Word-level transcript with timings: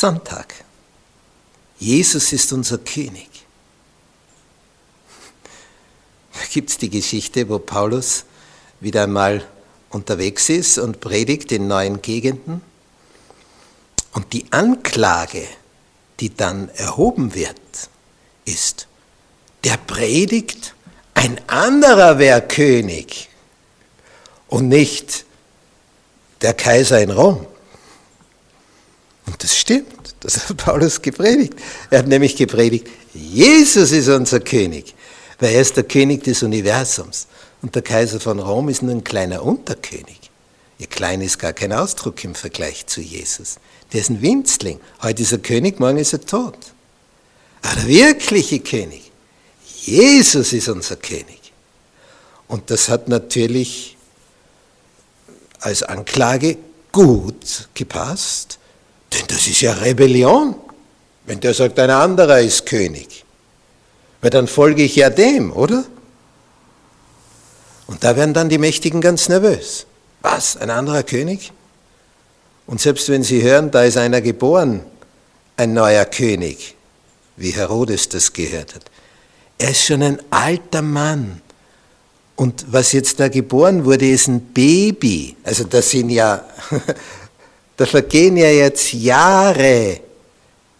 Sonntag. 0.00 0.54
Jesus 1.78 2.32
ist 2.32 2.52
unser 2.52 2.78
König. 2.78 3.28
Da 6.32 6.40
gibt 6.52 6.70
es 6.70 6.78
die 6.78 6.90
Geschichte, 6.90 7.48
wo 7.48 7.60
Paulus 7.60 8.24
wieder 8.80 9.04
einmal 9.04 9.46
unterwegs 9.90 10.48
ist 10.48 10.78
und 10.78 11.00
predigt 11.00 11.52
in 11.52 11.68
neuen 11.68 12.02
Gegenden. 12.02 12.60
Und 14.12 14.32
die 14.32 14.46
Anklage, 14.50 15.46
die 16.18 16.34
dann 16.34 16.70
erhoben 16.70 17.34
wird, 17.34 17.60
ist, 18.44 18.88
der 19.62 19.76
predigt, 19.76 20.74
ein 21.14 21.40
anderer 21.48 22.18
wäre 22.18 22.42
König 22.42 23.28
und 24.48 24.68
nicht 24.68 25.24
der 26.42 26.54
Kaiser 26.54 27.00
in 27.00 27.10
Rom. 27.10 27.46
Das 29.44 29.58
stimmt, 29.58 30.14
das 30.20 30.48
hat 30.48 30.56
Paulus 30.56 31.02
gepredigt. 31.02 31.52
Er 31.90 31.98
hat 31.98 32.06
nämlich 32.06 32.34
gepredigt, 32.34 32.88
Jesus 33.12 33.92
ist 33.92 34.08
unser 34.08 34.40
König, 34.40 34.94
weil 35.38 35.52
er 35.52 35.60
ist 35.60 35.76
der 35.76 35.84
König 35.84 36.24
des 36.24 36.42
Universums. 36.42 37.26
Und 37.60 37.74
der 37.74 37.82
Kaiser 37.82 38.20
von 38.20 38.38
Rom 38.38 38.70
ist 38.70 38.82
nur 38.82 38.92
ein 38.92 39.04
kleiner 39.04 39.42
Unterkönig. 39.42 40.18
Ihr 40.78 40.86
klein 40.86 41.20
ist 41.20 41.38
gar 41.38 41.52
kein 41.52 41.74
Ausdruck 41.74 42.24
im 42.24 42.34
Vergleich 42.34 42.86
zu 42.86 43.02
Jesus. 43.02 43.56
Der 43.92 44.00
ist 44.00 44.08
ein 44.08 44.22
Winzling. 44.22 44.80
Heute 45.02 45.20
ist 45.20 45.32
er 45.32 45.38
König, 45.38 45.78
morgen 45.78 45.98
ist 45.98 46.14
er 46.14 46.22
tot. 46.22 46.56
Aber 47.60 47.74
der 47.74 47.86
wirkliche 47.86 48.60
König, 48.60 49.12
Jesus 49.82 50.54
ist 50.54 50.70
unser 50.70 50.96
König. 50.96 51.52
Und 52.48 52.70
das 52.70 52.88
hat 52.88 53.08
natürlich 53.08 53.98
als 55.60 55.82
Anklage 55.82 56.56
gut 56.92 57.68
gepasst, 57.74 58.58
denn 59.14 59.26
das 59.28 59.46
ist 59.46 59.60
ja 59.60 59.72
Rebellion, 59.72 60.54
wenn 61.26 61.40
der 61.40 61.54
sagt, 61.54 61.78
ein 61.78 61.90
anderer 61.90 62.40
ist 62.40 62.66
König. 62.66 63.24
Weil 64.20 64.30
dann 64.30 64.46
folge 64.46 64.82
ich 64.82 64.96
ja 64.96 65.10
dem, 65.10 65.52
oder? 65.52 65.84
Und 67.86 68.02
da 68.02 68.16
werden 68.16 68.34
dann 68.34 68.48
die 68.48 68.58
Mächtigen 68.58 69.00
ganz 69.00 69.28
nervös. 69.28 69.86
Was? 70.22 70.56
Ein 70.56 70.70
anderer 70.70 71.02
König? 71.02 71.52
Und 72.66 72.80
selbst 72.80 73.08
wenn 73.10 73.22
sie 73.22 73.42
hören, 73.42 73.70
da 73.70 73.82
ist 73.82 73.98
einer 73.98 74.20
geboren, 74.20 74.80
ein 75.56 75.74
neuer 75.74 76.04
König, 76.06 76.74
wie 77.36 77.50
Herodes 77.50 78.08
das 78.08 78.32
gehört 78.32 78.74
hat. 78.74 78.84
Er 79.58 79.70
ist 79.70 79.84
schon 79.84 80.02
ein 80.02 80.20
alter 80.30 80.82
Mann. 80.82 81.42
Und 82.36 82.64
was 82.72 82.92
jetzt 82.92 83.20
da 83.20 83.28
geboren 83.28 83.84
wurde, 83.84 84.08
ist 84.08 84.26
ein 84.26 84.40
Baby. 84.40 85.36
Also 85.44 85.64
das 85.64 85.90
sind 85.90 86.10
ja, 86.10 86.44
da 87.76 87.86
vergehen 87.86 88.36
ja 88.36 88.48
jetzt 88.48 88.92
Jahre, 88.92 90.00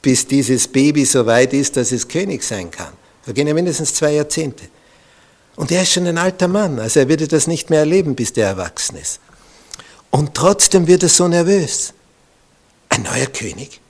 bis 0.00 0.26
dieses 0.26 0.68
Baby 0.68 1.04
so 1.04 1.26
weit 1.26 1.52
ist, 1.52 1.76
dass 1.76 1.92
es 1.92 2.06
König 2.06 2.42
sein 2.42 2.70
kann. 2.70 2.92
Vergehen 3.22 3.48
ja 3.48 3.54
mindestens 3.54 3.94
zwei 3.94 4.12
Jahrzehnte. 4.12 4.64
Und 5.56 5.70
er 5.70 5.82
ist 5.82 5.92
schon 5.92 6.06
ein 6.06 6.18
alter 6.18 6.48
Mann, 6.48 6.78
also 6.78 7.00
er 7.00 7.08
würde 7.08 7.28
das 7.28 7.46
nicht 7.46 7.70
mehr 7.70 7.80
erleben, 7.80 8.14
bis 8.14 8.32
der 8.32 8.48
erwachsen 8.48 8.96
ist. 8.96 9.20
Und 10.10 10.34
trotzdem 10.34 10.86
wird 10.86 11.02
er 11.02 11.08
so 11.08 11.26
nervös. 11.26 11.94
Ein 12.88 13.02
neuer 13.02 13.26
König 13.26 13.80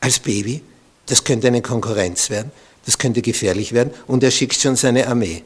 als 0.00 0.18
Baby, 0.18 0.62
das 1.06 1.24
könnte 1.24 1.46
eine 1.46 1.62
Konkurrenz 1.62 2.30
werden, 2.30 2.52
das 2.84 2.98
könnte 2.98 3.22
gefährlich 3.22 3.72
werden 3.72 3.94
und 4.06 4.22
er 4.22 4.30
schickt 4.30 4.60
schon 4.60 4.76
seine 4.76 5.06
Armee. 5.06 5.42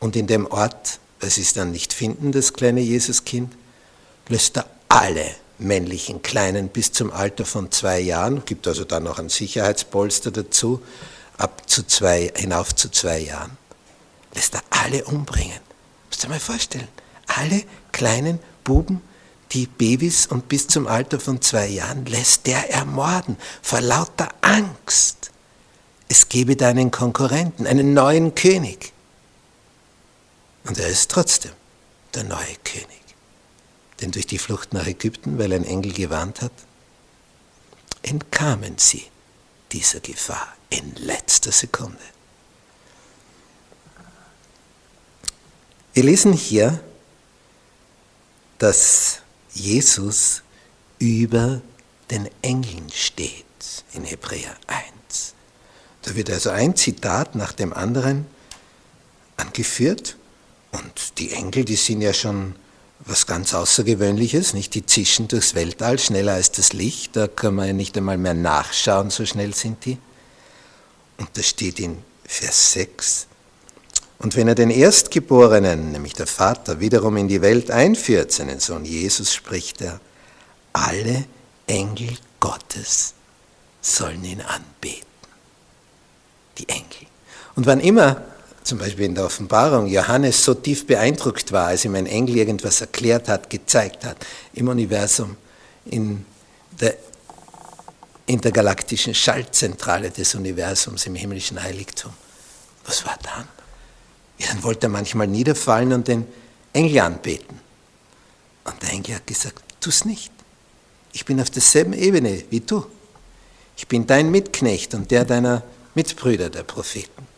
Und 0.00 0.16
in 0.16 0.26
dem 0.26 0.46
Ort, 0.46 0.98
weil 1.20 1.30
sie 1.30 1.42
es 1.42 1.54
dann 1.54 1.70
nicht 1.70 1.94
finden, 1.94 2.32
das 2.32 2.52
kleine 2.52 2.80
Jesuskind, 2.80 3.52
lässt 4.28 4.58
er 4.58 4.66
alle 4.94 5.34
männlichen 5.58 6.22
Kleinen 6.22 6.68
bis 6.68 6.92
zum 6.92 7.10
Alter 7.10 7.44
von 7.44 7.72
zwei 7.72 7.98
Jahren, 7.98 8.44
gibt 8.44 8.68
also 8.68 8.84
dann 8.84 9.02
noch 9.02 9.18
ein 9.18 9.28
Sicherheitspolster 9.28 10.30
dazu, 10.30 10.82
ab 11.36 11.68
zu 11.68 11.84
zwei, 11.84 12.32
hinauf 12.36 12.74
zu 12.74 12.90
zwei 12.90 13.18
Jahren, 13.18 13.56
lässt 14.34 14.54
er 14.54 14.62
alle 14.70 15.04
umbringen. 15.04 15.58
Musst 16.06 16.22
du 16.22 16.26
dir 16.26 16.34
mal 16.34 16.40
vorstellen, 16.40 16.88
alle 17.26 17.64
kleinen 17.90 18.38
Buben, 18.62 19.00
die 19.50 19.66
Babys 19.66 20.26
und 20.26 20.48
bis 20.48 20.68
zum 20.68 20.86
Alter 20.86 21.18
von 21.18 21.42
zwei 21.42 21.66
Jahren 21.66 22.06
lässt 22.06 22.46
der 22.46 22.72
ermorden, 22.72 23.36
vor 23.62 23.80
lauter 23.80 24.28
Angst. 24.42 25.32
Es 26.08 26.28
gebe 26.28 26.54
da 26.54 26.68
einen 26.68 26.92
Konkurrenten, 26.92 27.66
einen 27.66 27.94
neuen 27.94 28.34
König. 28.34 28.92
Und 30.66 30.78
er 30.78 30.88
ist 30.88 31.10
trotzdem 31.10 31.52
der 32.14 32.24
neue 32.24 32.54
König. 32.62 33.03
Denn 34.00 34.10
durch 34.10 34.26
die 34.26 34.38
Flucht 34.38 34.72
nach 34.72 34.86
Ägypten, 34.86 35.38
weil 35.38 35.52
ein 35.52 35.64
Engel 35.64 35.92
gewarnt 35.92 36.42
hat, 36.42 36.52
entkamen 38.02 38.78
sie 38.78 39.04
dieser 39.72 40.00
Gefahr 40.00 40.54
in 40.70 40.94
letzter 40.96 41.52
Sekunde. 41.52 41.98
Wir 45.92 46.02
lesen 46.02 46.32
hier 46.32 46.82
dass 48.58 49.20
Jesus 49.52 50.42
über 50.98 51.60
den 52.10 52.30
Engeln 52.42 52.90
steht 52.90 53.44
in 53.92 54.04
Hebräer 54.04 54.56
1. 54.66 55.34
Da 56.02 56.14
wird 56.14 56.30
also 56.30 56.50
ein 56.50 56.76
Zitat 56.76 57.34
nach 57.34 57.52
dem 57.52 57.72
anderen 57.72 58.26
angeführt 59.36 60.16
und 60.72 61.18
die 61.18 61.32
Engel, 61.32 61.64
die 61.64 61.76
sind 61.76 62.00
ja 62.00 62.12
schon 62.12 62.54
was 63.00 63.26
ganz 63.26 63.54
Außergewöhnliches, 63.54 64.54
nicht? 64.54 64.74
Die 64.74 64.86
zischen 64.86 65.28
durchs 65.28 65.54
Weltall 65.54 65.98
schneller 65.98 66.34
als 66.34 66.52
das 66.52 66.72
Licht, 66.72 67.16
da 67.16 67.26
kann 67.26 67.54
man 67.54 67.66
ja 67.66 67.72
nicht 67.72 67.96
einmal 67.96 68.18
mehr 68.18 68.34
nachschauen, 68.34 69.10
so 69.10 69.26
schnell 69.26 69.54
sind 69.54 69.84
die. 69.84 69.98
Und 71.18 71.28
das 71.34 71.48
steht 71.48 71.80
in 71.80 71.98
Vers 72.24 72.72
6, 72.72 73.26
und 74.24 74.36
wenn 74.36 74.48
er 74.48 74.54
den 74.54 74.70
Erstgeborenen, 74.70 75.92
nämlich 75.92 76.14
der 76.14 76.26
Vater, 76.26 76.80
wiederum 76.80 77.18
in 77.18 77.28
die 77.28 77.42
Welt 77.42 77.70
einführt, 77.70 78.32
seinen 78.32 78.58
Sohn 78.58 78.86
Jesus, 78.86 79.34
spricht 79.34 79.82
er, 79.82 80.00
alle 80.72 81.26
Engel 81.66 82.16
Gottes 82.40 83.12
sollen 83.82 84.24
ihn 84.24 84.40
anbeten. 84.40 85.04
Die 86.56 86.68
Engel. 86.70 87.06
Und 87.54 87.66
wann 87.66 87.80
immer, 87.80 88.22
zum 88.64 88.78
Beispiel 88.78 89.04
in 89.04 89.14
der 89.14 89.26
Offenbarung, 89.26 89.86
Johannes 89.86 90.42
so 90.42 90.54
tief 90.54 90.86
beeindruckt 90.86 91.52
war, 91.52 91.68
als 91.68 91.84
ihm 91.84 91.94
ein 91.94 92.06
Engel 92.06 92.38
irgendwas 92.38 92.80
erklärt 92.80 93.28
hat, 93.28 93.50
gezeigt 93.50 94.04
hat, 94.04 94.16
im 94.54 94.68
Universum, 94.68 95.36
in 95.84 96.24
der 96.80 96.96
intergalaktischen 98.26 99.14
Schaltzentrale 99.14 100.10
des 100.10 100.34
Universums, 100.34 101.06
im 101.06 101.14
himmlischen 101.14 101.62
Heiligtum, 101.62 102.12
was 102.86 103.04
war 103.04 103.18
dann? 103.22 103.46
Ja, 104.38 104.48
dann 104.48 104.62
wollte 104.62 104.86
er 104.86 104.90
manchmal 104.90 105.26
niederfallen 105.26 105.92
und 105.92 106.08
den 106.08 106.26
Engel 106.72 107.00
anbeten. 107.00 107.60
Und 108.64 108.82
der 108.82 108.90
Engel 108.90 109.16
hat 109.16 109.26
gesagt, 109.26 109.62
tu 109.80 109.90
es 109.90 110.06
nicht. 110.06 110.32
Ich 111.12 111.26
bin 111.26 111.40
auf 111.40 111.50
derselben 111.50 111.92
Ebene 111.92 112.42
wie 112.48 112.60
du. 112.60 112.86
Ich 113.76 113.86
bin 113.86 114.06
dein 114.06 114.30
Mitknecht 114.30 114.94
und 114.94 115.10
der 115.10 115.24
deiner 115.24 115.62
Mitbrüder, 115.94 116.48
der 116.48 116.62
Propheten. 116.62 117.33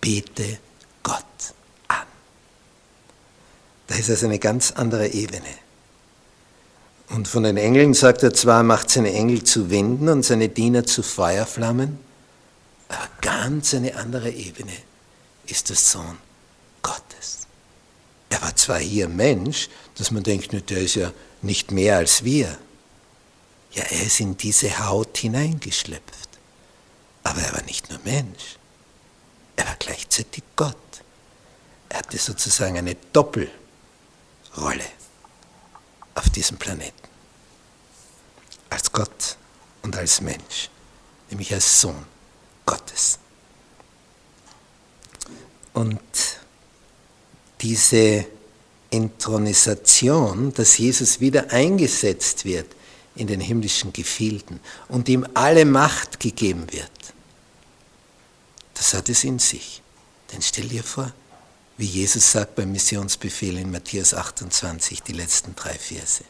Bete 0.00 0.58
Gott 1.02 1.24
an. 1.88 2.06
Da 3.86 3.94
ist 3.94 4.10
also 4.10 4.26
eine 4.26 4.38
ganz 4.38 4.72
andere 4.72 5.08
Ebene. 5.08 5.48
Und 7.10 7.26
von 7.26 7.42
den 7.42 7.56
Engeln 7.56 7.92
sagt 7.92 8.22
er 8.22 8.32
zwar, 8.32 8.62
macht 8.62 8.88
seine 8.90 9.12
Engel 9.12 9.42
zu 9.42 9.70
Winden 9.70 10.08
und 10.08 10.24
seine 10.24 10.48
Diener 10.48 10.84
zu 10.84 11.02
Feuerflammen, 11.02 11.98
aber 12.88 13.08
ganz 13.20 13.74
eine 13.74 13.96
andere 13.96 14.30
Ebene 14.30 14.72
ist 15.46 15.68
der 15.68 15.76
Sohn 15.76 16.18
Gottes. 16.82 17.46
Er 18.30 18.40
war 18.42 18.54
zwar 18.54 18.78
hier 18.78 19.08
Mensch, 19.08 19.68
dass 19.96 20.12
man 20.12 20.22
denkt, 20.22 20.52
der 20.70 20.78
ist 20.78 20.94
ja 20.94 21.12
nicht 21.42 21.72
mehr 21.72 21.96
als 21.96 22.24
wir. 22.24 22.56
Ja, 23.72 23.82
er 23.84 24.06
ist 24.06 24.20
in 24.20 24.36
diese 24.36 24.86
Haut 24.86 25.18
hineingeschlüpft. 25.18 26.28
Aber 27.24 27.40
er 27.40 27.52
war 27.52 27.62
nicht 27.62 27.90
nur 27.90 28.00
Mensch, 28.04 28.56
er 29.60 29.66
war 29.66 29.76
gleichzeitig 29.78 30.42
Gott. 30.56 30.76
Er 31.90 31.98
hatte 31.98 32.16
sozusagen 32.16 32.78
eine 32.78 32.94
Doppelrolle 33.12 33.50
auf 36.14 36.30
diesem 36.30 36.56
Planeten. 36.56 36.94
Als 38.70 38.90
Gott 38.90 39.36
und 39.82 39.96
als 39.96 40.22
Mensch, 40.22 40.70
nämlich 41.28 41.52
als 41.52 41.80
Sohn 41.80 42.06
Gottes. 42.64 43.18
Und 45.74 46.00
diese 47.60 48.26
Intronisation, 48.88 50.54
dass 50.54 50.78
Jesus 50.78 51.20
wieder 51.20 51.50
eingesetzt 51.50 52.46
wird 52.46 52.66
in 53.14 53.26
den 53.26 53.40
himmlischen 53.40 53.92
Gefilden 53.92 54.60
und 54.88 55.08
ihm 55.08 55.26
alle 55.34 55.66
Macht 55.66 56.18
gegeben 56.18 56.72
wird, 56.72 56.90
das 58.80 58.94
hat 58.94 59.10
es 59.10 59.24
in 59.24 59.38
sich. 59.38 59.82
Denn 60.32 60.40
stell 60.40 60.66
dir 60.66 60.82
vor, 60.82 61.12
wie 61.76 61.84
Jesus 61.84 62.32
sagt 62.32 62.54
beim 62.54 62.72
Missionsbefehl 62.72 63.58
in 63.58 63.70
Matthäus 63.70 64.14
28, 64.14 65.02
die 65.02 65.12
letzten 65.12 65.54
drei 65.54 65.74
Verse. 65.74 66.24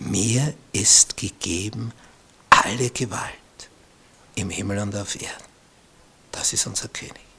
mir 0.00 0.52
ist 0.72 1.16
gegeben 1.16 1.92
alle 2.48 2.90
Gewalt 2.90 3.30
im 4.34 4.50
Himmel 4.50 4.78
und 4.78 4.96
auf 4.96 5.14
Erden. 5.14 5.44
Das 6.32 6.52
ist 6.52 6.66
unser 6.66 6.88
König. 6.88 7.29